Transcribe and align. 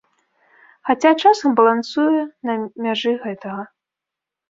Хаця, 0.89 1.11
часам 1.23 1.49
балансуе 1.61 2.19
на 2.51 2.59
мяжы 2.83 3.13
гэтага. 3.31 3.71